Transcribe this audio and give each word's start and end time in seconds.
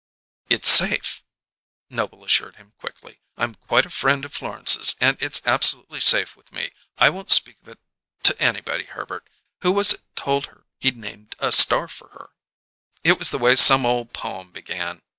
"It's 0.49 0.67
safe," 0.67 1.21
Noble 1.87 2.23
assured 2.25 2.55
him 2.55 2.73
quickly. 2.79 3.21
"I'm 3.37 3.53
quite 3.53 3.85
a 3.85 3.91
friend 3.91 4.25
of 4.25 4.33
Florence's 4.33 4.95
and 4.99 5.15
it's 5.21 5.45
absolutely 5.45 5.99
safe 5.99 6.35
with 6.35 6.51
me. 6.51 6.71
I 6.97 7.11
won't 7.11 7.29
speak 7.29 7.61
of 7.61 7.67
it 7.67 7.79
to 8.23 8.41
anybody, 8.41 8.85
Herbert. 8.85 9.29
Who 9.59 9.71
was 9.71 9.93
it 9.93 10.01
told 10.15 10.47
her 10.47 10.65
he'd 10.79 10.97
named 10.97 11.35
a 11.37 11.51
star 11.51 11.87
for 11.87 12.07
her?" 12.07 12.31
"It 13.03 13.19
was 13.19 13.29
the 13.29 13.37
way 13.37 13.55
some 13.55 13.85
ole 13.85 14.05
poem 14.07 14.51
began. 14.51 15.03